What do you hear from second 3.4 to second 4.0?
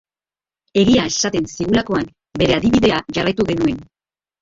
genuen.